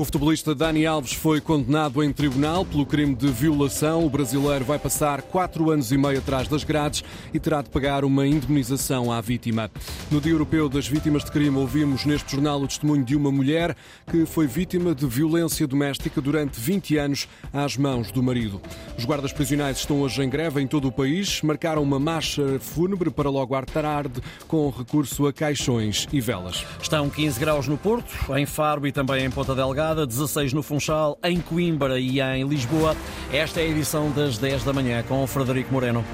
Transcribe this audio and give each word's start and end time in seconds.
O 0.00 0.04
futebolista 0.06 0.54
Dani 0.54 0.86
Alves 0.86 1.12
foi 1.12 1.42
condenado 1.42 2.02
em 2.02 2.10
tribunal 2.10 2.64
pelo 2.64 2.86
crime 2.86 3.14
de 3.14 3.26
violação. 3.26 4.06
O 4.06 4.08
brasileiro 4.08 4.64
vai 4.64 4.78
passar 4.78 5.20
quatro 5.20 5.70
anos 5.70 5.92
e 5.92 5.98
meio 5.98 6.20
atrás 6.20 6.48
das 6.48 6.64
grades 6.64 7.04
e 7.34 7.38
terá 7.38 7.60
de 7.60 7.68
pagar 7.68 8.02
uma 8.02 8.26
indemnização 8.26 9.12
à 9.12 9.20
vítima. 9.20 9.70
No 10.10 10.18
Dia 10.18 10.32
Europeu 10.32 10.70
das 10.70 10.88
Vítimas 10.88 11.22
de 11.22 11.30
Crime, 11.30 11.54
ouvimos 11.54 12.06
neste 12.06 12.32
jornal 12.32 12.62
o 12.62 12.66
testemunho 12.66 13.04
de 13.04 13.14
uma 13.14 13.30
mulher 13.30 13.76
que 14.10 14.24
foi 14.24 14.46
vítima 14.46 14.94
de 14.94 15.04
violência 15.06 15.66
doméstica 15.66 16.18
durante 16.18 16.58
20 16.58 16.96
anos 16.96 17.28
às 17.52 17.76
mãos 17.76 18.10
do 18.10 18.22
marido. 18.22 18.58
Os 18.96 19.04
guardas 19.04 19.34
prisionais 19.34 19.76
estão 19.76 20.00
hoje 20.00 20.22
em 20.22 20.30
greve 20.30 20.62
em 20.62 20.66
todo 20.66 20.88
o 20.88 20.92
país. 20.92 21.42
Marcaram 21.42 21.82
uma 21.82 22.00
marcha 22.00 22.58
fúnebre 22.58 23.10
para 23.10 23.28
logo 23.28 23.54
à 23.54 23.60
tarde 23.66 24.22
com 24.48 24.70
recurso 24.70 25.26
a 25.26 25.32
caixões 25.32 26.08
e 26.10 26.22
velas. 26.22 26.64
Estão 26.80 27.10
15 27.10 27.38
graus 27.38 27.68
no 27.68 27.76
Porto, 27.76 28.34
em 28.34 28.46
Faro 28.46 28.86
e 28.86 28.92
também 28.92 29.26
em 29.26 29.30
Ponta 29.30 29.54
Delgada. 29.54 29.89
16 29.94 30.52
no 30.52 30.62
Funchal, 30.62 31.18
em 31.22 31.40
Coimbra 31.40 31.98
e 31.98 32.20
em 32.20 32.46
Lisboa. 32.46 32.96
Esta 33.32 33.60
é 33.60 33.64
a 33.64 33.68
edição 33.68 34.10
das 34.10 34.38
10 34.38 34.64
da 34.64 34.72
manhã 34.72 35.02
com 35.02 35.22
o 35.22 35.26
Frederico 35.26 35.72
Moreno. 35.72 36.04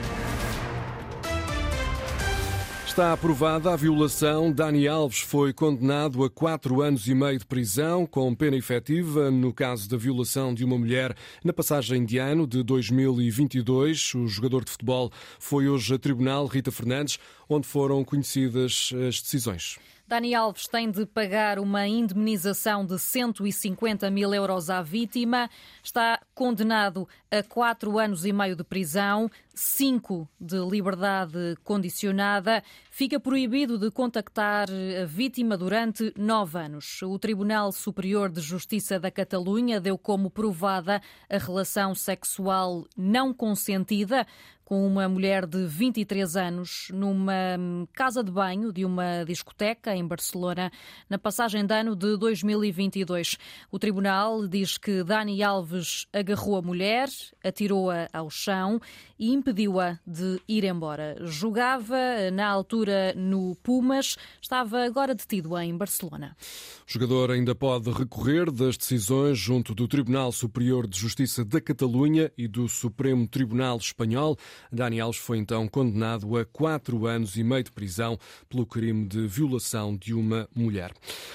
Está 2.97 3.13
aprovada 3.13 3.71
a 3.71 3.77
violação. 3.77 4.51
Dani 4.51 4.89
Alves 4.89 5.19
foi 5.19 5.53
condenado 5.53 6.25
a 6.25 6.31
quatro 6.31 6.81
anos 6.81 7.07
e 7.07 7.15
meio 7.15 7.39
de 7.39 7.45
prisão, 7.45 8.07
com 8.07 8.35
pena 8.35 8.57
efetiva, 8.57 9.31
no 9.31 9.53
caso 9.53 9.87
da 9.87 9.99
violação 9.99 10.55
de 10.55 10.65
uma 10.65 10.79
mulher 10.79 11.15
na 11.45 11.53
passagem 11.53 12.07
de 12.07 12.17
ano 12.17 12.47
de 12.47 12.63
2022. 12.63 14.15
O 14.15 14.27
jogador 14.27 14.65
de 14.65 14.71
futebol 14.71 15.13
foi 15.39 15.69
hoje 15.69 15.95
a 15.95 15.99
tribunal, 15.99 16.47
Rita 16.47 16.73
Fernandes, 16.73 17.19
onde 17.51 17.67
foram 17.67 18.03
conhecidas 18.03 18.91
as 19.07 19.21
decisões. 19.21 19.77
Dani 20.09 20.37
Alves 20.37 20.69
tem 20.69 20.89
de 20.89 21.05
pagar 21.05 21.59
uma 21.59 21.89
indemnização 21.89 22.87
de 22.87 22.97
150 22.97 24.09
mil 24.09 24.33
euros 24.33 24.71
à 24.71 24.81
vítima. 24.81 25.51
Está 25.83 26.21
condenado 26.33 27.09
a 27.29 27.43
quatro 27.43 27.99
anos 27.99 28.25
e 28.25 28.33
meio 28.33 28.55
de 28.55 28.63
prisão, 28.63 29.29
cinco 29.53 30.29
de 30.41 30.59
liberdade 30.59 31.57
condicionada. 31.65 32.63
Fica 32.89 33.19
proibido 33.19 33.77
de 33.77 33.91
contactar 33.91 34.69
a 34.71 35.05
vítima 35.05 35.57
durante 35.57 36.13
nove 36.17 36.57
anos. 36.57 37.03
O 37.03 37.19
Tribunal 37.19 37.73
Superior 37.73 38.31
de 38.31 38.41
Justiça 38.41 39.01
da 39.01 39.11
Catalunha 39.11 39.81
deu 39.81 39.99
como 39.99 40.31
provada 40.31 41.03
a 41.29 41.37
relação 41.37 41.97
sexual 41.97 42.87
não 42.97 43.35
consentida 43.35 44.25
com 44.67 44.85
uma 44.85 45.09
mulher 45.09 45.47
de 45.47 45.65
23 45.65 46.37
anos 46.37 46.89
numa 46.93 47.57
casa 47.93 48.23
de 48.23 48.33
banho 48.33 48.73
de 48.73 48.85
uma 48.85 49.23
discoteca 49.25 49.95
em 49.95 50.05
Barcelona 50.05 50.73
na 51.09 51.17
passagem 51.17 51.65
de 51.65 51.73
ano 51.73 51.95
de 51.95 52.17
2022. 52.17 53.39
O 53.71 53.79
tribunal 53.79 54.45
diz 54.49 54.77
que 54.77 55.05
Dani 55.05 55.41
Alves 55.41 56.09
agarrou 56.13 56.57
a 56.57 56.63
mulher, 56.63 57.09
atirou-a 57.45 58.09
ao 58.13 58.29
chão 58.29 58.81
e 59.17 59.33
impediu-a 59.33 60.01
de 60.05 60.41
ir 60.49 60.65
embora. 60.65 61.17
Jogava 61.21 61.97
na 62.33 62.49
altura 62.49 63.15
no 63.17 63.55
Pumas, 63.63 64.17
estava 64.43 64.83
agora 64.85 65.15
detido 65.15 65.57
em 65.59 65.77
Barcelona. 65.77 66.37
O 66.89 66.93
jogador 66.93 67.31
ainda 67.31 67.55
pode 67.55 67.89
recorrer 67.93 68.51
das 68.51 68.77
decisões 68.77 69.39
junto 69.39 69.77
do 69.77 69.87
Tribunal 69.87 70.33
Superior 70.33 70.89
de 70.89 70.99
Justiça 70.99 71.45
da 71.45 71.61
Catalunha 71.61 72.33
e 72.37 72.49
do 72.49 72.69
Supremo 72.69 73.29
Tribunal 73.29 73.77
Espanhol. 73.77 74.37
Dani 74.73 75.01
Alves 75.01 75.21
foi 75.21 75.39
então 75.39 75.67
condenado 75.69 76.37
a 76.37 76.45
quatro 76.45 77.07
anos 77.07 77.37
e 77.37 77.45
meio 77.45 77.65
de 77.65 77.73
prisão 77.73 78.19
pelo 78.49 78.67
crime 78.67 79.07
de 79.07 79.27
violação 79.27 79.97
de 79.97 80.15
uma 80.15 80.49
mulher. 80.55 80.93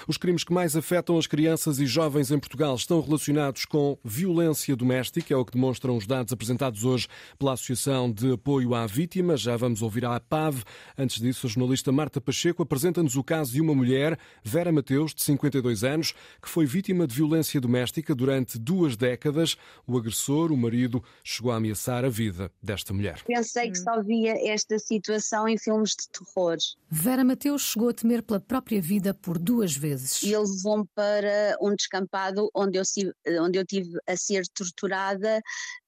Os 0.07 0.17
crimes 0.17 0.43
que 0.43 0.53
mais 0.53 0.75
afetam 0.75 1.17
as 1.17 1.27
crianças 1.27 1.79
e 1.79 1.85
jovens 1.85 2.31
em 2.31 2.39
Portugal 2.39 2.75
estão 2.75 3.01
relacionados 3.01 3.65
com 3.65 3.97
violência 4.03 4.75
doméstica, 4.75 5.33
é 5.33 5.37
o 5.37 5.45
que 5.45 5.53
demonstram 5.53 5.97
os 5.97 6.07
dados 6.07 6.33
apresentados 6.33 6.83
hoje 6.83 7.07
pela 7.37 7.53
Associação 7.53 8.11
de 8.11 8.33
Apoio 8.33 8.73
à 8.75 8.85
Vítima. 8.85 9.37
Já 9.37 9.55
vamos 9.55 9.81
ouvir 9.81 10.05
a 10.05 10.15
APAV. 10.15 10.63
Antes 10.97 11.21
disso, 11.21 11.47
a 11.47 11.49
jornalista 11.49 11.91
Marta 11.91 12.21
Pacheco 12.21 12.63
apresenta-nos 12.63 13.15
o 13.15 13.23
caso 13.23 13.53
de 13.53 13.61
uma 13.61 13.75
mulher, 13.75 14.17
Vera 14.43 14.71
Mateus, 14.71 15.13
de 15.13 15.21
52 15.21 15.83
anos, 15.83 16.13
que 16.41 16.49
foi 16.49 16.65
vítima 16.65 17.07
de 17.07 17.15
violência 17.15 17.59
doméstica 17.59 18.15
durante 18.15 18.57
duas 18.57 18.95
décadas. 18.95 19.55
O 19.85 19.97
agressor, 19.97 20.51
o 20.51 20.57
marido, 20.57 21.03
chegou 21.23 21.51
a 21.51 21.55
ameaçar 21.57 22.05
a 22.05 22.09
vida 22.09 22.51
desta 22.61 22.93
mulher. 22.93 23.10
Pensei 23.25 23.71
que 23.71 23.77
só 23.77 24.01
via 24.01 24.33
esta 24.51 24.77
situação 24.79 25.47
em 25.47 25.57
filmes 25.57 25.91
de 25.91 26.09
terror. 26.09 26.57
Vera 26.89 27.23
Mateus 27.23 27.61
chegou 27.61 27.89
a 27.89 27.93
temer 27.93 28.23
pela 28.23 28.39
própria 28.39 28.81
vida 28.81 29.13
por 29.13 29.37
duas 29.37 29.75
vezes. 29.75 30.21
E 30.23 30.33
ele 30.33 30.45
levou-me 30.47 30.85
para 30.95 31.57
um 31.61 31.75
descampado 31.75 32.49
onde 32.53 32.77
eu, 32.77 32.83
onde 33.41 33.57
eu 33.57 33.65
tive 33.65 33.97
a 34.07 34.15
ser 34.15 34.43
torturada 34.53 35.41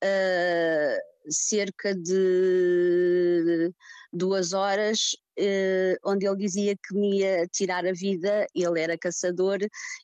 uh, 0.04 1.32
cerca 1.32 1.96
de 1.96 3.72
duas 4.12 4.54
horas 4.54 5.16
Uh, 5.36 5.98
onde 6.06 6.28
ele 6.28 6.36
dizia 6.36 6.76
que 6.76 6.94
me 6.94 7.22
ia 7.22 7.48
tirar 7.48 7.88
a 7.88 7.92
vida, 7.92 8.46
ele 8.54 8.80
era 8.80 8.96
caçador 8.96 9.58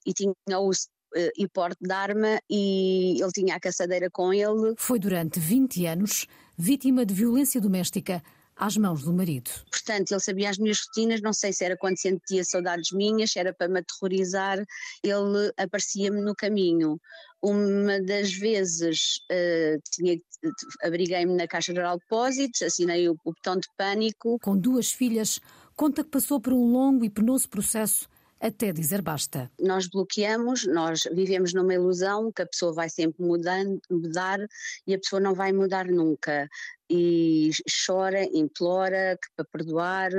e 0.04 0.12
tinha 0.12 0.34
o 0.60 0.72
uh, 1.16 1.32
e 1.38 1.48
porte 1.48 1.78
de 1.82 1.92
arma 1.92 2.40
e 2.50 3.22
ele 3.22 3.32
tinha 3.32 3.56
a 3.56 3.60
caçadeira 3.60 4.10
com 4.12 4.34
ele. 4.34 4.74
Foi 4.78 5.00
durante 5.00 5.40
20 5.40 5.86
anos 5.86 6.28
vítima 6.60 7.06
de 7.06 7.14
violência 7.14 7.62
doméstica 7.62 8.22
às 8.54 8.76
mãos 8.76 9.04
do 9.04 9.14
marido. 9.14 9.50
Portanto, 9.72 10.12
ele 10.12 10.20
sabia 10.20 10.50
as 10.50 10.58
minhas 10.58 10.82
rotinas, 10.82 11.22
não 11.22 11.32
sei 11.32 11.54
se 11.54 11.64
era 11.64 11.78
quando 11.78 11.98
sentia 11.98 12.44
saudades 12.44 12.92
minhas, 12.92 13.32
se 13.32 13.40
era 13.40 13.54
para 13.54 13.70
me 13.70 13.80
aterrorizar, 13.80 14.60
ele 15.02 15.54
aparecia-me 15.58 16.22
no 16.22 16.36
caminho. 16.36 17.00
Uma 17.42 18.02
das 18.02 18.34
vezes 18.34 19.22
uh, 19.32 20.52
abriguei-me 20.84 21.34
na 21.38 21.48
Caixa 21.48 21.74
Geral 21.74 21.96
de 21.96 22.02
Depósitos, 22.02 22.62
assinei 22.62 23.08
o, 23.08 23.14
o 23.24 23.32
botão 23.32 23.56
de 23.56 23.68
pânico. 23.78 24.38
Com 24.42 24.58
duas 24.58 24.92
filhas, 24.92 25.40
conta 25.78 26.04
que 26.04 26.10
passou 26.10 26.42
por 26.42 26.52
um 26.52 26.74
longo 26.74 27.06
e 27.06 27.10
penoso 27.10 27.48
processo 27.48 28.10
até 28.40 28.72
dizer 28.72 29.02
basta. 29.02 29.52
Nós 29.60 29.88
bloqueamos, 29.88 30.66
nós 30.66 31.04
vivemos 31.14 31.54
numa 31.54 31.74
ilusão 31.74 32.32
que 32.32 32.42
a 32.42 32.46
pessoa 32.46 32.74
vai 32.74 32.90
sempre 32.90 33.24
mudando, 33.24 33.82
mudar 33.90 34.40
e 34.88 34.94
a 34.94 35.00
pessoa 35.00 35.20
não 35.20 35.34
vai 35.34 35.52
mudar 35.52 35.86
nunca. 35.88 36.48
E 36.92 37.52
chora, 37.86 38.24
implora 38.34 39.16
que 39.22 39.30
para 39.36 39.46
perdoar, 39.46 40.10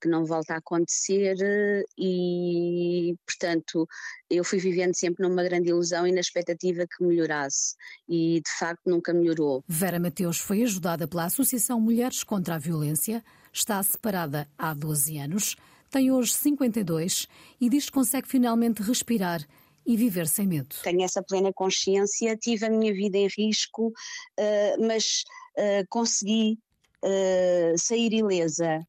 que 0.00 0.08
não 0.08 0.24
volta 0.24 0.54
a 0.54 0.56
acontecer 0.56 1.36
e, 1.96 3.14
portanto, 3.24 3.86
eu 4.28 4.42
fui 4.42 4.58
vivendo 4.58 4.96
sempre 4.96 5.26
numa 5.26 5.44
grande 5.44 5.68
ilusão 5.68 6.06
e 6.08 6.12
na 6.12 6.20
expectativa 6.20 6.84
que 6.86 7.04
melhorasse 7.04 7.76
e, 8.08 8.40
de 8.44 8.50
facto, 8.58 8.90
nunca 8.90 9.14
melhorou. 9.14 9.62
Vera 9.68 10.00
Mateus 10.00 10.38
foi 10.38 10.64
ajudada 10.64 11.06
pela 11.06 11.26
Associação 11.26 11.80
Mulheres 11.80 12.24
contra 12.24 12.56
a 12.56 12.58
Violência, 12.58 13.22
está 13.52 13.80
separada 13.80 14.48
há 14.58 14.74
12 14.74 15.18
anos 15.18 15.56
tem 15.90 16.10
hoje 16.10 16.32
52 16.32 17.26
e 17.60 17.68
diz 17.68 17.86
que 17.86 17.92
consegue 17.92 18.28
finalmente 18.28 18.82
respirar 18.82 19.46
e 19.86 19.96
viver 19.96 20.28
sem 20.28 20.46
medo. 20.46 20.76
Tenho 20.82 21.02
essa 21.02 21.22
plena 21.22 21.52
consciência, 21.52 22.36
tive 22.36 22.66
a 22.66 22.70
minha 22.70 22.92
vida 22.92 23.16
em 23.16 23.26
risco, 23.26 23.88
uh, 23.88 24.86
mas 24.86 25.24
uh, 25.56 25.86
consegui 25.88 26.58
uh, 27.02 27.78
sair 27.78 28.12
ilesa. 28.12 28.86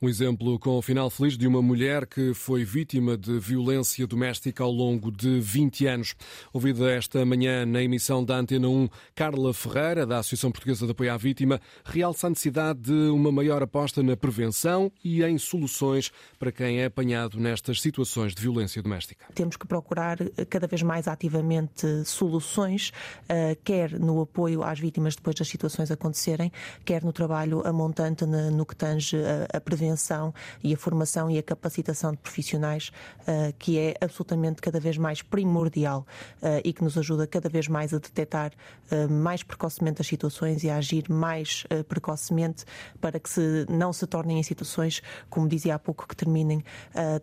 Um 0.00 0.10
exemplo 0.10 0.58
com 0.58 0.76
o 0.76 0.82
final 0.82 1.08
feliz 1.08 1.38
de 1.38 1.46
uma 1.46 1.62
mulher 1.62 2.06
que 2.06 2.34
foi 2.34 2.64
vítima 2.64 3.16
de 3.16 3.38
violência 3.38 4.06
doméstica 4.06 4.62
ao 4.62 4.70
longo 4.70 5.10
de 5.10 5.40
20 5.40 5.86
anos. 5.86 6.14
Ouvida 6.52 6.90
esta 6.90 7.24
manhã 7.24 7.64
na 7.64 7.82
emissão 7.82 8.22
da 8.22 8.36
Antena 8.36 8.68
1, 8.68 8.90
Carla 9.14 9.54
Ferreira, 9.54 10.04
da 10.04 10.18
Associação 10.18 10.52
Portuguesa 10.52 10.84
de 10.84 10.92
Apoio 10.92 11.14
à 11.14 11.16
Vítima, 11.16 11.58
realça 11.82 12.26
a 12.26 12.30
necessidade 12.30 12.78
de 12.80 12.92
uma 12.92 13.32
maior 13.32 13.62
aposta 13.62 14.02
na 14.02 14.14
prevenção 14.14 14.92
e 15.02 15.24
em 15.24 15.38
soluções 15.38 16.12
para 16.38 16.52
quem 16.52 16.82
é 16.82 16.84
apanhado 16.84 17.40
nestas 17.40 17.80
situações 17.80 18.34
de 18.34 18.42
violência 18.42 18.82
doméstica. 18.82 19.24
Temos 19.34 19.56
que 19.56 19.66
procurar 19.66 20.20
eh, 20.20 20.44
cada 20.44 20.66
vez 20.66 20.82
mais 20.82 21.08
ativamente 21.08 22.04
soluções, 22.04 22.92
eh, 23.30 23.56
quer 23.64 23.98
no 23.98 24.20
apoio 24.20 24.62
às 24.62 24.78
vítimas 24.78 25.16
depois 25.16 25.36
das 25.36 25.48
situações 25.48 25.90
acontecerem, 25.90 26.52
quer 26.84 27.02
no 27.02 27.14
trabalho 27.14 27.66
a 27.66 27.72
montante 27.72 28.26
no 28.26 28.66
que 28.66 28.76
tange 28.76 29.16
a 29.50 29.58
prevenção 29.58 29.85
prevenção 29.86 30.34
e 30.62 30.74
a 30.74 30.76
formação 30.76 31.30
e 31.30 31.38
a 31.38 31.42
capacitação 31.42 32.10
de 32.10 32.18
profissionais, 32.18 32.90
uh, 33.20 33.54
que 33.58 33.78
é 33.78 33.94
absolutamente 34.00 34.60
cada 34.60 34.80
vez 34.80 34.98
mais 34.98 35.22
primordial 35.22 36.06
uh, 36.42 36.60
e 36.64 36.72
que 36.72 36.82
nos 36.82 36.98
ajuda 36.98 37.26
cada 37.26 37.48
vez 37.48 37.68
mais 37.68 37.94
a 37.94 37.98
detectar 37.98 38.52
uh, 38.90 39.10
mais 39.10 39.42
precocemente 39.42 40.00
as 40.00 40.06
situações 40.06 40.64
e 40.64 40.70
a 40.70 40.76
agir 40.76 41.08
mais 41.08 41.64
precocemente 41.88 42.64
para 43.00 43.18
que 43.18 43.28
se, 43.28 43.66
não 43.68 43.92
se 43.92 44.06
tornem 44.06 44.38
em 44.38 44.42
situações, 44.42 45.02
como 45.28 45.48
dizia 45.48 45.74
há 45.74 45.78
pouco, 45.78 46.06
que 46.06 46.16
terminem 46.16 46.62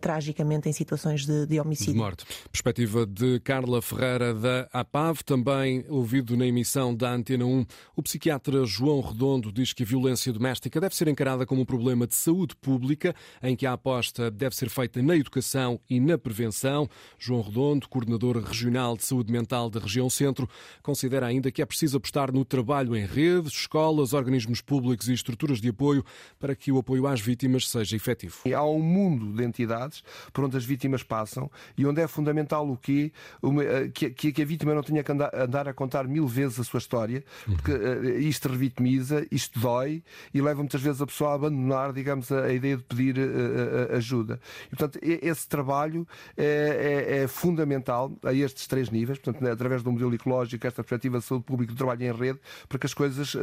tragicamente 0.00 0.68
em 0.68 0.72
situações 0.72 1.26
de, 1.26 1.46
de 1.46 1.60
homicídio. 1.60 1.92
De 1.92 1.98
morte. 1.98 2.24
Perspectiva 2.50 3.06
de 3.06 3.40
Carla 3.40 3.82
Ferreira 3.82 4.34
da 4.34 4.68
APAV, 4.72 5.22
também 5.24 5.84
ouvido 5.88 6.36
na 6.36 6.46
emissão 6.46 6.94
da 6.94 7.12
Antena 7.12 7.44
1, 7.44 7.66
o 7.96 8.02
psiquiatra 8.02 8.64
João 8.64 9.00
Redondo 9.00 9.52
diz 9.52 9.72
que 9.72 9.82
a 9.82 9.86
violência 9.86 10.32
doméstica 10.32 10.80
deve 10.80 10.94
ser 10.94 11.08
encarada 11.08 11.46
como 11.46 11.62
um 11.62 11.66
problema 11.66 12.06
de 12.06 12.14
saúde 12.14 12.53
saúde 12.54 12.56
pública, 12.60 13.14
em 13.42 13.56
que 13.56 13.66
a 13.66 13.72
aposta 13.72 14.30
deve 14.30 14.54
ser 14.54 14.68
feita 14.68 15.02
na 15.02 15.16
educação 15.16 15.80
e 15.90 16.00
na 16.00 16.16
prevenção. 16.16 16.88
João 17.18 17.42
Redondo, 17.42 17.88
coordenador 17.88 18.38
regional 18.38 18.96
de 18.96 19.04
saúde 19.04 19.32
mental 19.32 19.68
da 19.68 19.80
região 19.80 20.08
Centro, 20.08 20.48
considera 20.82 21.26
ainda 21.26 21.50
que 21.50 21.60
é 21.60 21.66
preciso 21.66 21.96
apostar 21.96 22.32
no 22.32 22.44
trabalho 22.44 22.96
em 22.96 23.04
redes, 23.04 23.52
escolas, 23.52 24.12
organismos 24.12 24.60
públicos 24.60 25.08
e 25.08 25.12
estruturas 25.12 25.60
de 25.60 25.68
apoio 25.68 26.04
para 26.38 26.54
que 26.54 26.70
o 26.70 26.78
apoio 26.78 27.06
às 27.06 27.20
vítimas 27.20 27.68
seja 27.68 27.96
efetivo. 27.96 28.36
Há 28.54 28.64
um 28.64 28.80
mundo 28.80 29.32
de 29.32 29.44
entidades 29.44 30.02
por 30.32 30.44
onde 30.44 30.56
as 30.56 30.64
vítimas 30.64 31.02
passam 31.02 31.50
e 31.76 31.84
onde 31.86 32.00
é 32.00 32.06
fundamental 32.06 32.68
o 32.68 32.76
quê? 32.76 33.12
Eh, 33.42 33.88
que, 33.88 34.42
a 34.42 34.44
vítima 34.44 34.74
não 34.74 34.82
tenha 34.82 35.02
que 35.02 35.10
andar, 35.10 35.68
a 35.68 35.72
contar 35.72 36.06
mil 36.06 36.26
vezes 36.26 36.60
a 36.60 36.64
sua 36.64 36.78
história, 36.78 37.24
porque 37.44 37.72
uh, 37.72 38.18
isto 38.18 38.48
revitimiza, 38.48 39.26
isto 39.30 39.58
dói 39.58 40.02
e 40.32 40.40
leva 40.40 40.60
muitas 40.60 40.80
vezes 40.80 41.00
a 41.00 41.06
pessoa 41.06 41.30
a 41.30 41.34
abandonar, 41.34 41.92
digamos, 41.92 42.30
a, 42.30 42.43
a 42.44 42.52
ideia 42.52 42.76
de 42.76 42.82
pedir 42.82 43.18
uh, 43.18 43.96
ajuda. 43.96 44.40
E, 44.66 44.76
portanto, 44.76 44.98
esse 45.02 45.48
trabalho 45.48 46.06
é, 46.36 46.44
é, 46.44 47.22
é, 47.22 47.28
fundamental 47.28 48.12
a 48.22 48.32
estes 48.32 48.66
três 48.66 48.90
níveis, 48.90 49.18
portanto, 49.18 49.42
né, 49.42 49.50
através 49.50 49.82
do 49.82 49.90
modelo 49.90 50.14
ecológico, 50.14 50.66
esta 50.66 50.82
perspectiva 50.82 51.18
de 51.18 51.24
saúde 51.24 51.44
pública, 51.44 51.72
do 51.72 51.76
trabalho 51.76 52.02
em 52.02 52.12
rede, 52.12 52.40
para 52.68 52.78
que 52.78 52.86
as 52.86 52.94
coisas 52.94 53.36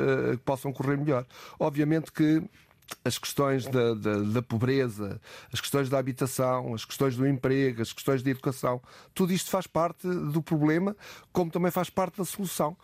possam 0.45 0.71
correr 0.71 0.98
melhor. 0.98 1.25
Obviamente 1.59 2.12
que 2.12 2.44
as 3.04 3.18
questões 3.18 3.66
da, 3.66 3.94
da, 3.94 4.19
da, 4.19 4.42
pobreza, 4.42 5.19
as 5.51 5.60
questões 5.60 5.89
da 5.89 5.98
habitação, 5.98 6.74
as 6.74 6.86
questões 6.86 7.16
do 7.16 7.28
emprego, 7.28 7.81
as 7.81 7.92
questões 7.92 8.22
da 8.22 8.30
educação, 8.30 8.81
tudo 9.13 9.33
isto 9.33 9.50
faz 9.50 9.66
parte 9.66 10.07
do 10.07 10.42
problema, 10.42 10.95
como 11.31 11.50
também 11.50 11.72
faz 11.72 11.89
parte 11.89 12.18
da 12.18 12.25
solução. 12.25 12.78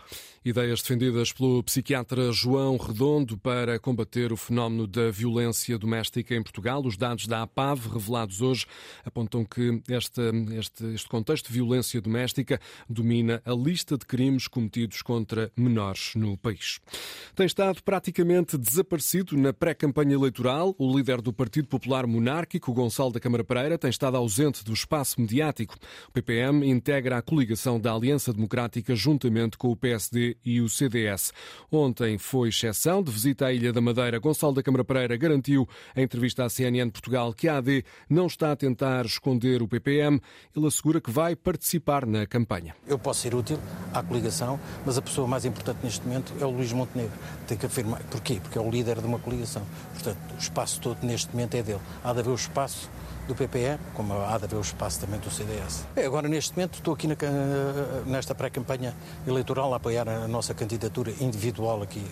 Ideias 0.44 0.82
defendidas 0.82 1.32
pelo 1.32 1.62
psiquiatra 1.64 2.32
João 2.32 2.78
Redondo 2.78 3.38
para 3.38 3.78
combater 3.80 4.32
o 4.32 4.38
fenómeno 4.38 4.88
da 4.88 5.12
violência 5.12 5.78
doméstica 5.78 6.34
em 6.34 6.42
Portugal. 6.42 6.84
Os 6.86 6.98
dados 6.98 7.28
da 7.28 7.44
APAV, 7.44 7.88
revelados 7.94 8.42
hoje, 8.42 8.66
apontam 9.06 9.44
que 9.44 9.82
este, 9.90 10.22
este, 10.58 10.86
este 10.94 11.10
contexto 11.10 11.48
de 11.48 11.54
violência 11.54 12.02
doméstica 12.02 12.60
domina 12.90 13.42
a 13.46 13.52
lista 13.52 13.98
de 13.98 14.06
crimes 14.06 14.48
cometidos 14.48 15.02
contra 15.02 15.52
menores 15.56 16.14
no 16.16 16.38
país. 16.38 16.80
Tem 17.36 17.46
estado 17.46 17.84
praticamente 17.84 18.58
desaparecido 18.58 19.38
na 19.38 19.52
pré-campanha 19.52 19.97
campanha 19.98 20.14
eleitoral, 20.14 20.76
o 20.78 20.96
líder 20.96 21.24
do 21.24 21.34
Partido 21.34 21.68
Popular 21.68 22.06
Monárquico, 22.06 22.72
Gonçalo 22.72 23.12
da 23.12 23.20
Câmara 23.20 23.44
Pereira, 23.44 23.80
tem 23.80 23.90
estado 23.90 24.16
ausente 24.16 24.64
do 24.64 24.72
espaço 24.72 25.20
mediático. 25.20 25.76
O 26.08 26.12
PPM 26.12 26.70
integra 26.70 27.18
a 27.18 27.22
coligação 27.24 27.80
da 27.80 27.92
Aliança 27.94 28.32
Democrática 28.32 28.94
juntamente 28.96 29.58
com 29.58 29.72
o 29.72 29.76
PSD 29.76 30.38
e 30.46 30.62
o 30.62 30.70
CDS. 30.70 31.34
Ontem 31.72 32.20
foi 32.20 32.50
exceção 32.50 33.02
de 33.02 33.12
visita 33.12 33.48
à 33.48 33.52
Ilha 33.52 33.74
da 33.74 33.82
Madeira. 33.82 34.20
Gonçalo 34.20 34.54
da 34.54 34.62
Câmara 34.62 34.86
Pereira 34.86 35.18
garantiu 35.18 35.68
em 35.96 36.04
entrevista 36.04 36.46
à 36.46 36.50
CNN 36.50 36.92
Portugal 36.92 37.34
que 37.34 37.48
a 37.48 37.58
AD 37.58 37.84
não 38.08 38.28
está 38.28 38.52
a 38.52 38.56
tentar 38.56 39.04
esconder 39.04 39.64
o 39.64 39.68
PPM. 39.68 40.22
Ele 40.56 40.68
assegura 40.68 41.02
que 41.02 41.10
vai 41.10 41.36
participar 41.36 42.06
na 42.06 42.28
campanha. 42.28 42.76
Eu 42.86 43.00
posso 43.00 43.22
ser 43.22 43.34
útil 43.34 43.58
à 43.92 44.04
coligação, 44.04 44.60
mas 44.86 44.96
a 44.96 45.02
pessoa 45.02 45.28
mais 45.28 45.44
importante 45.44 45.80
neste 45.84 46.06
momento 46.06 46.34
é 46.40 46.46
o 46.46 46.52
Luís 46.52 46.72
Montenegro. 46.72 47.18
Tem 47.48 47.58
que 47.58 47.66
afirmar. 47.66 48.04
Porquê? 48.04 48.40
Porque 48.40 48.60
é 48.60 48.62
o 48.62 48.70
líder 48.70 49.02
de 49.02 49.08
uma 49.08 49.18
coligação. 49.18 49.66
Portanto, 49.94 50.18
o 50.36 50.38
espaço 50.38 50.80
todo 50.80 50.98
neste 51.04 51.32
momento 51.32 51.56
é 51.56 51.64
dele. 51.64 51.82
Há 52.04 52.14
de 52.14 52.20
haver 52.20 52.32
o 52.32 52.36
espaço 52.36 52.90
do 53.28 53.36
PPE, 53.36 53.78
como 53.94 54.14
há 54.14 54.38
de 54.38 54.46
haver 54.46 54.56
o 54.56 54.62
espaço 54.62 55.02
também 55.02 55.20
do 55.20 55.30
CDS. 55.30 55.86
Agora, 56.04 56.28
neste 56.30 56.56
momento, 56.56 56.76
estou 56.76 56.94
aqui 56.94 57.08
na, 57.08 57.16
nesta 58.06 58.34
pré-campanha 58.34 58.96
eleitoral 59.28 59.74
a 59.74 59.78
apoiar 59.78 60.08
a 60.08 60.28
nossa 60.28 60.54
candidatura 60.54 61.12
individual 61.20 61.84
aqui 61.84 62.04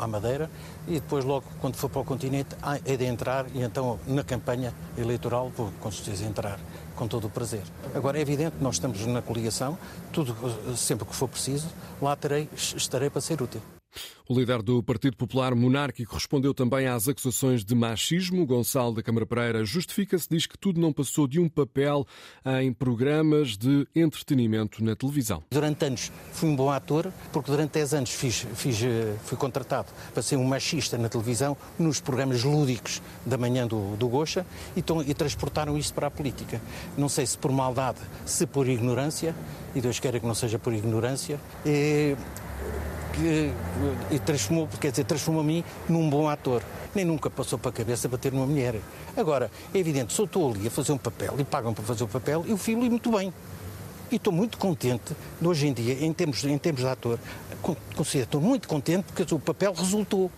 à 0.00 0.06
Madeira 0.08 0.50
e 0.88 0.94
depois, 0.94 1.24
logo, 1.24 1.44
quando 1.60 1.76
for 1.76 1.88
para 1.88 2.00
o 2.00 2.04
continente, 2.04 2.56
é 2.84 2.96
de 2.96 3.04
entrar 3.04 3.46
e 3.54 3.62
então, 3.62 3.98
na 4.06 4.24
campanha 4.24 4.74
eleitoral, 4.96 5.50
vou 5.56 5.70
com 5.80 5.90
certeza 5.92 6.24
entrar 6.24 6.58
com 6.96 7.06
todo 7.06 7.28
o 7.28 7.30
prazer. 7.30 7.62
Agora, 7.94 8.18
é 8.18 8.20
evidente, 8.20 8.56
nós 8.60 8.74
estamos 8.74 9.06
na 9.06 9.22
coligação, 9.22 9.78
tudo, 10.12 10.36
sempre 10.76 11.06
que 11.06 11.14
for 11.14 11.28
preciso, 11.28 11.68
lá 12.02 12.16
terei, 12.16 12.48
estarei 12.52 13.08
para 13.08 13.20
ser 13.20 13.40
útil. 13.40 13.62
O 14.28 14.38
líder 14.38 14.60
do 14.62 14.82
Partido 14.82 15.16
Popular 15.16 15.54
Monárquico 15.54 16.14
respondeu 16.14 16.52
também 16.52 16.86
às 16.86 17.08
acusações 17.08 17.64
de 17.64 17.74
machismo. 17.74 18.44
Gonçalo 18.44 18.94
da 18.94 19.02
Câmara 19.02 19.24
Pereira 19.24 19.64
justifica-se, 19.64 20.28
diz 20.30 20.44
que 20.44 20.58
tudo 20.58 20.78
não 20.78 20.92
passou 20.92 21.26
de 21.26 21.40
um 21.40 21.48
papel 21.48 22.06
em 22.60 22.72
programas 22.72 23.56
de 23.56 23.86
entretenimento 23.96 24.84
na 24.84 24.94
televisão. 24.94 25.42
Durante 25.50 25.84
anos 25.86 26.12
fui 26.32 26.48
um 26.48 26.56
bom 26.56 26.70
ator, 26.70 27.10
porque 27.32 27.50
durante 27.50 27.72
10 27.72 27.94
anos 27.94 28.10
fiz, 28.10 28.46
fiz, 28.54 28.82
eh, 28.82 29.16
fui 29.24 29.38
contratado 29.38 29.88
para 30.12 30.22
ser 30.22 30.36
um 30.36 30.44
machista 30.44 30.98
na 30.98 31.08
televisão, 31.08 31.56
nos 31.78 32.00
programas 32.00 32.42
lúdicos 32.44 33.00
da 33.24 33.38
manhã 33.38 33.66
do, 33.66 33.96
do 33.96 34.08
e, 34.76 34.82
tão, 34.82 35.02
e 35.02 35.14
transportaram 35.14 35.76
isso 35.76 35.94
para 35.94 36.08
a 36.08 36.10
política. 36.10 36.60
Não 36.96 37.08
sei 37.08 37.26
se 37.26 37.36
por 37.36 37.52
maldade, 37.52 37.98
se 38.26 38.46
por 38.46 38.68
ignorância, 38.68 39.34
e 39.74 39.80
Deus 39.80 40.00
queira 40.00 40.18
que 40.18 40.26
não 40.26 40.34
seja 40.34 40.58
por 40.58 40.72
ignorância. 40.72 41.38
E, 41.64 42.16
que 43.12 43.52
e 44.14 44.18
transformou, 44.18 44.68
quer 44.80 44.90
dizer, 44.90 45.04
transformou 45.04 45.42
mim 45.42 45.64
num 45.88 46.08
bom 46.08 46.28
ator. 46.28 46.62
Nem 46.94 47.04
nunca 47.04 47.28
passou 47.28 47.58
para 47.58 47.70
a 47.70 47.72
cabeça 47.72 48.08
bater 48.08 48.32
numa 48.32 48.46
mulher. 48.46 48.76
Agora, 49.16 49.50
é 49.74 49.78
evidente, 49.78 50.12
se 50.12 50.20
eu 50.20 50.24
estou 50.24 50.52
ali 50.52 50.66
a 50.66 50.70
fazer 50.70 50.92
um 50.92 50.98
papel 50.98 51.34
e 51.38 51.44
pagam 51.44 51.74
para 51.74 51.84
fazer 51.84 52.04
o 52.04 52.08
papel, 52.08 52.44
eu 52.46 52.56
filo 52.56 52.84
e 52.84 52.90
muito 52.90 53.10
bem. 53.10 53.32
E 54.10 54.16
estou 54.16 54.32
muito 54.32 54.56
contente, 54.56 55.14
hoje 55.42 55.66
em 55.66 55.72
dia, 55.72 56.04
em 56.04 56.12
termos, 56.14 56.42
em 56.42 56.56
termos 56.56 56.80
de 56.80 56.88
ator, 56.88 57.18
considero, 57.94 58.24
estou 58.24 58.40
muito 58.40 58.66
contente 58.66 59.04
porque 59.04 59.34
o 59.34 59.38
papel 59.38 59.74
resultou. 59.74 60.30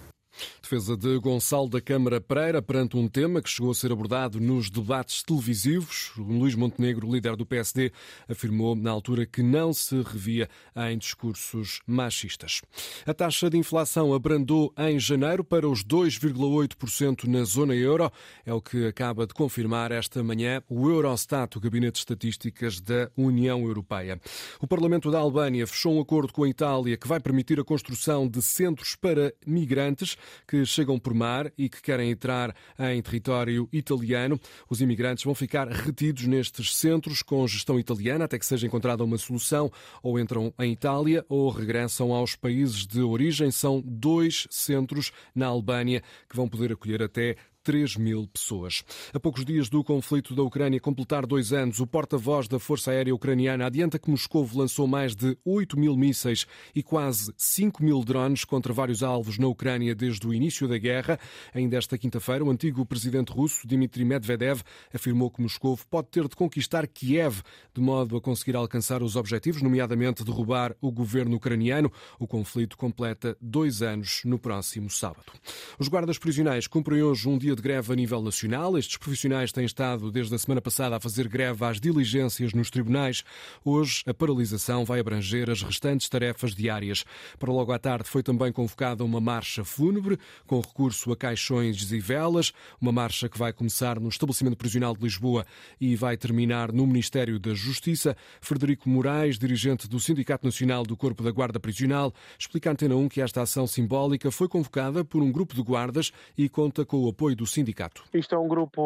Defesa 0.70 0.96
de 0.96 1.19
Gonçalo 1.19 1.69
da 1.69 1.81
Câmara 1.81 2.20
Pereira 2.20 2.62
perante 2.62 2.96
um 2.96 3.08
tema 3.08 3.43
que 3.43 3.50
chegou 3.50 3.72
a 3.72 3.75
ser 3.75 3.90
abordado 3.90 4.38
nos 4.38 4.70
debates 4.70 5.20
televisivos. 5.20 6.12
Luís 6.17 6.55
Montenegro, 6.55 7.11
líder 7.11 7.34
do 7.34 7.44
PSD, 7.44 7.90
afirmou 8.28 8.76
na 8.76 8.88
altura 8.93 9.26
que 9.26 9.43
não 9.43 9.72
se 9.72 10.00
revia 10.00 10.49
em 10.88 10.96
discursos 10.96 11.81
machistas. 11.88 12.62
A 13.05 13.12
taxa 13.12 13.50
de 13.50 13.58
inflação 13.58 14.14
abrandou 14.14 14.72
em 14.78 14.96
janeiro 15.00 15.43
para 15.43 15.69
os 15.69 15.82
2,8% 15.82 17.25
na 17.25 17.43
zona 17.43 17.75
euro. 17.75 18.08
É 18.46 18.55
o 18.55 18.61
que 18.61 18.87
acaba 18.87 19.26
de 19.26 19.34
confirmar 19.34 19.90
esta 19.90 20.22
manhã 20.22 20.62
o 20.69 20.88
Eurostat, 20.88 21.58
o 21.58 21.61
Gabinete 21.61 21.94
de 21.94 21.99
Estatísticas 21.99 22.81
da 22.81 23.11
União 23.17 23.61
Europeia. 23.64 24.20
O 24.61 24.69
Parlamento 24.69 25.11
da 25.11 25.19
Albânia 25.19 25.67
fechou 25.67 25.96
um 25.96 26.00
acordo 26.00 26.32
com 26.32 26.44
a 26.44 26.49
Itália 26.49 26.96
que 26.96 27.08
vai 27.08 27.19
permitir 27.19 27.58
a 27.58 27.64
construção 27.64 28.28
de 28.28 28.40
centros 28.40 28.94
para 28.94 29.34
migrantes 29.44 30.17
que 30.46 30.60
chegam 30.69 30.99
por 30.99 31.15
mar 31.15 31.53
e 31.57 31.69
que 31.69 31.81
querem 31.81 32.11
entrar 32.11 32.55
em 32.79 33.01
território 33.03 33.69
italiano. 33.73 34.39
Os 34.69 34.81
imigrantes 34.81 35.25
vão 35.25 35.35
ficar 35.35 35.69
retidos 35.69 36.27
nestes 36.27 36.75
centros 36.75 37.23
com 37.23 37.47
gestão 37.47 37.79
italiana 37.79 38.25
até 38.25 38.39
que 38.39 38.47
seja 38.47 38.67
encontrada 38.67 39.05
uma 39.05 39.19
solução, 39.19 39.71
ou 40.03 40.19
entram 40.19 40.53
em 40.59 40.73
Itália 40.73 41.25
ou 41.29 41.51
regressam 41.51 42.13
aos 42.13 42.37
países 42.37 42.87
de 42.87 43.01
origem. 43.01 43.51
São 43.51 43.82
dois 43.84 44.46
centros 44.51 45.13
na 45.34 45.46
Albânia 45.46 46.03
que 46.29 46.37
vão 46.37 46.49
poder 46.49 46.73
acolher 46.73 47.03
até 47.03 47.37
3 47.62 47.96
mil 47.96 48.26
pessoas. 48.26 48.82
A 49.12 49.20
poucos 49.20 49.44
dias 49.44 49.69
do 49.69 49.84
conflito 49.84 50.34
da 50.34 50.43
Ucrânia 50.43 50.81
completar 50.81 51.26
dois 51.26 51.52
anos, 51.52 51.79
o 51.79 51.86
porta-voz 51.86 52.48
da 52.48 52.58
Força 52.58 52.90
Aérea 52.90 53.14
Ucraniana 53.14 53.67
adianta 53.67 53.98
que 53.98 54.10
Moscou 54.10 54.48
lançou 54.55 54.86
mais 54.86 55.14
de 55.14 55.36
8 55.44 55.79
mil 55.79 55.96
mísseis 55.96 56.46
e 56.74 56.82
quase 56.82 57.32
5 57.36 57.82
mil 57.82 58.02
drones 58.02 58.44
contra 58.44 58.72
vários 58.72 59.02
alvos 59.02 59.38
na 59.38 59.46
Ucrânia 59.46 59.94
desde 59.94 60.26
o 60.26 60.32
início 60.32 60.67
da 60.67 60.79
guerra. 60.79 61.19
Ainda 61.52 61.76
esta 61.76 61.98
quinta-feira, 61.98 62.44
o 62.44 62.50
antigo 62.50 62.84
presidente 62.86 63.31
russo, 63.31 63.67
Dmitry 63.67 64.05
Medvedev, 64.05 64.62
afirmou 64.93 65.31
que 65.31 65.43
Moscou 65.43 65.79
pode 65.90 66.08
ter 66.08 66.26
de 66.26 66.36
conquistar 66.36 66.86
Kiev 66.86 67.43
de 67.74 67.81
modo 67.81 68.17
a 68.17 68.20
conseguir 68.20 68.56
alcançar 68.56 69.02
os 69.02 69.17
objetivos, 69.17 69.62
nomeadamente 69.62 70.24
derrubar 70.24 70.74
o 70.81 70.90
governo 70.90 71.36
ucraniano. 71.36 71.93
O 72.19 72.26
conflito 72.26 72.76
completa 72.76 73.36
dois 73.40 73.82
anos 73.82 74.22
no 74.24 74.38
próximo 74.38 74.88
sábado. 74.90 75.32
Os 75.79 75.88
guardas 75.88 76.19
prisionais 76.19 76.67
cumprem 76.67 77.02
hoje 77.02 77.29
um 77.29 77.38
dia 77.38 77.50
dia 77.51 77.57
de 77.57 77.63
greve 77.63 77.93
a 77.93 77.97
nível 77.97 78.23
nacional. 78.23 78.79
Estes 78.79 78.97
profissionais 78.97 79.51
têm 79.51 79.65
estado 79.65 80.13
desde 80.13 80.33
a 80.33 80.39
semana 80.39 80.61
passada 80.61 80.95
a 80.95 81.01
fazer 81.01 81.27
greve 81.27 81.65
às 81.65 81.81
diligências 81.81 82.53
nos 82.53 82.71
tribunais. 82.71 83.25
Hoje, 83.65 84.05
a 84.07 84.15
paralisação 84.15 84.85
vai 84.85 85.01
abranger 85.01 85.51
as 85.51 85.63
restantes 85.63 86.09
tarefas 86.09 86.55
diárias. 86.55 87.05
Para 87.41 87.53
logo 87.53 87.73
à 87.73 87.79
tarde 87.79 88.09
foi 88.09 88.23
também 88.23 88.53
convocada 88.53 89.05
uma 89.05 89.21
marcha 89.21 89.65
fúnebre, 89.65 90.17
com 90.47 90.61
recurso 90.61 91.11
a 91.11 91.17
caixões 91.17 91.91
e 91.91 91.99
velas. 91.99 92.53
Uma 92.81 92.93
marcha 92.93 93.29
que 93.29 93.39
vai 93.39 93.53
começar 93.53 93.99
no 93.99 94.09
estabelecimento 94.09 94.57
prisional 94.57 94.95
de 94.95 95.03
Lisboa 95.03 95.45
e 95.81 95.97
vai 95.97 96.17
terminar 96.17 96.73
no 96.73 96.87
Ministério 96.87 97.39
da 97.41 97.53
Justiça. 97.53 98.17
Frederico 98.41 98.89
Moraes, 98.89 99.39
dirigente 99.39 99.89
do 99.89 99.99
Sindicato 99.99 100.47
Nacional 100.47 100.85
do 100.85 100.97
Corpo 100.97 101.25
da 101.25 101.33
Guarda 101.33 101.59
Prisional, 101.59 102.15
explica 102.39 102.71
à 102.71 102.73
Antena 102.75 102.95
1 102.95 103.09
que 103.09 103.21
esta 103.21 103.43
ação 103.43 103.67
simbólica 103.67 104.31
foi 104.31 104.47
convocada 104.47 105.05
por 105.05 105.21
um 105.21 105.33
grupo 105.33 105.55
de 105.55 105.63
guardas 105.63 106.13
e 106.39 106.49
conta 106.49 106.85
com 106.85 106.99
o 106.99 107.09
apoio 107.09 107.40
do 107.41 107.47
sindicato. 107.47 108.05
Isto 108.13 108.35
é 108.35 108.39
um 108.39 108.47
grupo 108.47 108.82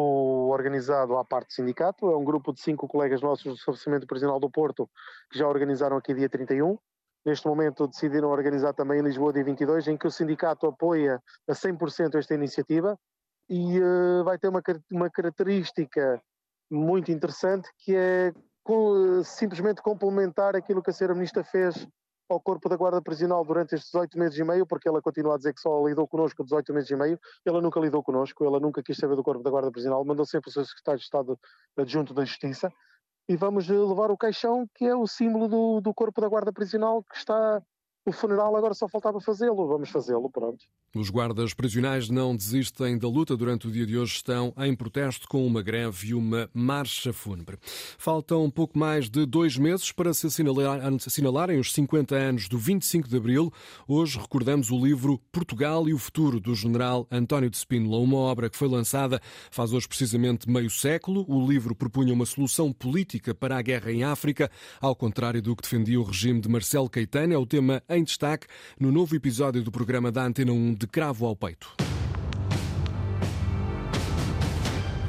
organizado 0.49 1.17
à 1.17 1.25
parte 1.25 1.49
do 1.49 1.53
sindicato, 1.53 2.09
é 2.09 2.15
um 2.15 2.23
grupo 2.23 2.53
de 2.53 2.61
cinco 2.61 2.87
colegas 2.87 3.21
nossos 3.21 3.43
do 3.43 3.53
estabelecimento 3.53 4.07
prisional 4.07 4.39
do 4.39 4.49
Porto 4.49 4.89
que 5.29 5.37
já 5.37 5.45
organizaram 5.45 5.97
aqui 5.97 6.13
dia 6.13 6.29
31. 6.29 6.77
Neste 7.25 7.45
momento 7.47 7.85
decidiram 7.85 8.29
organizar 8.29 8.73
também 8.73 9.01
em 9.01 9.03
Lisboa 9.03 9.33
dia 9.33 9.43
22, 9.43 9.89
em 9.89 9.97
que 9.97 10.07
o 10.07 10.11
sindicato 10.11 10.65
apoia 10.67 11.21
a 11.49 11.51
100% 11.51 12.15
esta 12.15 12.33
iniciativa. 12.33 12.97
e 13.49 13.77
uh, 13.77 14.23
vai 14.23 14.39
ter 14.39 14.47
uma, 14.47 14.61
uma 14.89 15.09
característica 15.09 16.21
muito 16.71 17.11
interessante 17.11 17.69
que 17.79 17.93
é 17.93 18.33
simplesmente 19.25 19.81
complementar 19.81 20.55
aquilo 20.55 20.81
que 20.81 20.91
a 20.91 20.93
Sra. 20.93 21.13
Ministra 21.13 21.43
fez 21.43 21.85
ao 22.29 22.39
Corpo 22.39 22.67
da 22.67 22.75
Guarda 22.75 23.01
Prisional 23.01 23.43
durante 23.45 23.75
estes 23.75 23.91
18 23.91 24.17
meses 24.17 24.39
e 24.39 24.43
meio, 24.43 24.65
porque 24.65 24.87
ela 24.87 25.01
continua 25.01 25.35
a 25.35 25.37
dizer 25.37 25.53
que 25.53 25.61
só 25.61 25.85
lidou 25.87 26.07
connosco 26.07 26.43
18 26.43 26.73
meses 26.73 26.89
e 26.89 26.95
meio, 26.95 27.19
ela 27.45 27.61
nunca 27.61 27.79
lidou 27.79 28.03
connosco, 28.03 28.43
ela 28.43 28.59
nunca 28.59 28.81
quis 28.81 28.97
saber 28.97 29.15
do 29.15 29.23
Corpo 29.23 29.43
da 29.43 29.49
Guarda 29.49 29.71
Prisional, 29.71 30.03
mandou 30.03 30.25
sempre 30.25 30.49
o 30.49 30.53
seu 30.53 30.65
Secretário 30.65 30.99
de 30.99 31.05
Estado 31.05 31.39
adjunto 31.77 32.13
da 32.13 32.25
Justiça, 32.25 32.71
e 33.27 33.35
vamos 33.35 33.67
levar 33.67 34.11
o 34.11 34.17
caixão, 34.17 34.67
que 34.75 34.85
é 34.85 34.95
o 34.95 35.07
símbolo 35.07 35.47
do, 35.47 35.81
do 35.81 35.93
Corpo 35.93 36.21
da 36.21 36.27
Guarda 36.27 36.53
Prisional, 36.53 37.03
que 37.03 37.17
está 37.17 37.61
o 38.05 38.11
funeral 38.11 38.55
agora 38.55 38.73
só 38.73 38.87
faltava 38.87 39.19
fazê-lo, 39.19 39.67
vamos 39.67 39.89
fazê-lo, 39.89 40.29
pronto. 40.29 40.63
Os 40.95 41.09
guardas 41.09 41.53
prisionais 41.53 42.07
não 42.07 42.35
desistem 42.35 42.97
da 42.97 43.07
luta 43.07 43.35
durante 43.35 43.67
o 43.67 43.71
dia 43.71 43.85
de 43.85 43.97
hoje, 43.97 44.13
estão 44.13 44.53
em 44.57 44.75
protesto 44.75 45.27
com 45.27 45.45
uma 45.45 45.61
greve 45.61 46.09
e 46.09 46.13
uma 46.13 46.49
marcha 46.53 47.11
fúnebre. 47.11 47.57
Faltam 47.97 48.49
pouco 48.49 48.77
mais 48.77 49.09
de 49.09 49.25
dois 49.25 49.57
meses 49.57 49.91
para 49.91 50.13
se 50.13 50.27
assinalar, 50.27 50.79
assinalarem 51.05 51.59
os 51.59 51.73
50 51.73 52.15
anos 52.15 52.47
do 52.47 52.57
25 52.57 53.09
de 53.09 53.17
Abril. 53.17 53.51
Hoje 53.87 54.19
recordamos 54.19 54.69
o 54.69 54.77
livro 54.77 55.19
Portugal 55.31 55.89
e 55.89 55.93
o 55.93 55.97
Futuro, 55.97 56.39
do 56.39 56.53
general 56.53 57.07
António 57.11 57.49
de 57.49 57.57
Spínola, 57.57 57.97
uma 57.97 58.17
obra 58.17 58.49
que 58.49 58.57
foi 58.57 58.67
lançada 58.67 59.19
faz 59.49 59.73
hoje 59.73 59.87
precisamente 59.87 60.49
meio 60.49 60.69
século. 60.69 61.25
O 61.27 61.45
livro 61.45 61.75
propunha 61.75 62.13
uma 62.13 62.25
solução 62.25 62.71
política 62.71 63.33
para 63.33 63.57
a 63.57 63.61
guerra 63.61 63.91
em 63.91 64.03
África, 64.03 64.49
ao 64.79 64.95
contrário 64.95 65.41
do 65.41 65.55
que 65.55 65.63
defendia 65.63 65.99
o 65.99 66.03
regime 66.03 66.39
de 66.39 66.47
Marcelo 66.47 66.89
Caetano. 66.89 67.33
É 67.33 67.37
o 67.37 67.45
tema 67.45 67.81
em 67.97 68.03
destaque 68.03 68.47
no 68.79 68.91
novo 68.91 69.15
episódio 69.15 69.63
do 69.63 69.71
programa 69.71 70.11
da 70.11 70.23
Antena 70.23 70.51
1 70.51 70.73
de 70.73 70.87
cravo 70.87 71.25
ao 71.25 71.35
peito. 71.35 71.75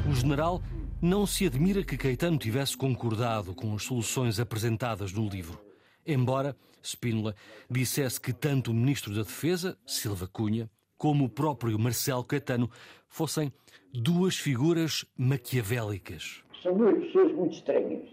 O 0.09 0.15
general 0.15 0.61
não 1.01 1.27
se 1.27 1.45
admira 1.45 1.83
que 1.83 1.97
Caetano 1.97 2.37
tivesse 2.37 2.77
concordado 2.77 3.53
com 3.53 3.75
as 3.75 3.83
soluções 3.83 4.39
apresentadas 4.39 5.11
no 5.11 5.27
livro, 5.27 5.59
embora 6.05 6.55
Spínola 6.81 7.35
dissesse 7.69 8.19
que 8.19 8.33
tanto 8.33 8.71
o 8.71 8.73
ministro 8.73 9.13
da 9.13 9.21
Defesa, 9.21 9.77
Silva 9.85 10.27
Cunha, 10.27 10.69
como 10.97 11.25
o 11.25 11.29
próprio 11.29 11.77
Marcelo 11.77 12.23
Caetano 12.23 12.69
fossem 13.07 13.51
duas 13.93 14.37
figuras 14.37 15.05
maquiavélicas. 15.17 16.43
São 16.63 16.75
duas 16.75 16.97
pessoas 17.05 17.33
muito 17.33 17.55
estranhas. 17.55 18.03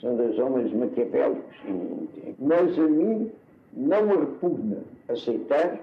São 0.00 0.16
dois 0.16 0.38
homens 0.38 0.72
maquiavélicos. 0.72 1.56
Mas 2.38 2.78
a 2.78 2.88
mim 2.88 3.30
não 3.76 4.06
me 4.06 4.16
repugna 4.16 4.78
aceitar 5.08 5.80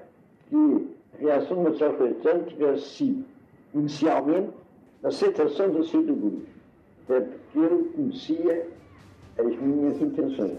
que 0.49 0.87
a 1.15 1.21
reação 1.21 1.63
Marcelo 1.63 1.97
Caetano 1.97 2.43
tivesse 2.45 2.89
sido, 2.89 3.25
inicialmente, 3.73 4.49
a 5.03 5.07
aceitação 5.07 5.69
do 5.69 5.83
seu 5.85 6.03
debulho, 6.03 6.45
até 7.03 7.21
porque 7.21 7.59
ele 7.59 7.83
conhecia 7.95 8.67
as 9.37 9.59
minhas 9.59 10.01
intenções. 10.01 10.57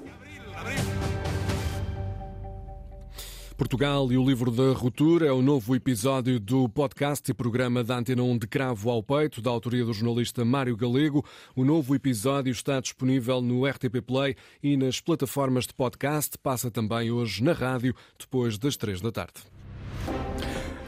Portugal 3.55 4.13
e 4.13 4.19
o 4.19 4.25
livro 4.25 4.51
da 4.51 4.73
ruptura 4.73 5.27
é 5.27 5.33
o 5.33 5.43
novo 5.43 5.77
episódio 5.77 6.41
do 6.41 6.69
podcast 6.69 7.31
e 7.31 7.35
programa 7.35 7.85
da 7.85 7.99
Antena 7.99 8.23
1 8.23 8.39
de 8.39 8.47
Cravo 8.47 8.91
ao 8.91 9.03
Peito, 9.03 9.43
da 9.43 9.51
autoria 9.51 9.85
do 9.85 9.93
jornalista 9.93 10.45
Mário 10.45 10.77
Galego. 10.77 11.25
O 11.55 11.65
novo 11.65 11.95
episódio 11.95 12.51
está 12.51 12.81
disponível 12.81 13.41
no 13.41 13.65
RTP 13.67 14.03
Play 14.07 14.35
e 14.63 14.77
nas 14.77 15.01
plataformas 15.01 15.67
de 15.67 15.75
podcast. 15.75 16.39
Passa 16.39 16.71
também 16.71 17.11
hoje 17.11 17.43
na 17.43 17.53
rádio, 17.53 17.95
depois 18.19 18.59
das 18.59 18.77
três 18.77 19.01
da 19.01 19.11
tarde. 19.11 19.41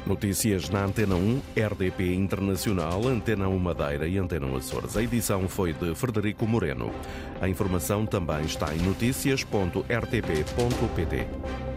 Notícias 0.06 0.68
na 0.68 0.84
Antena 0.84 1.16
1, 1.16 1.40
RDP 1.56 2.14
Internacional, 2.14 3.08
Antena 3.08 3.48
1 3.48 3.58
Madeira 3.58 4.06
e 4.06 4.18
Antena 4.18 4.46
1 4.46 4.56
Açores. 4.56 4.94
A 4.96 5.02
edição 5.02 5.48
foi 5.48 5.72
de 5.72 5.94
Frederico 5.94 6.46
Moreno. 6.46 6.92
A 7.40 7.48
informação 7.48 8.04
também 8.04 8.44
está 8.44 8.74
em 8.74 8.82
notícias.rtp.pt. 8.82 11.73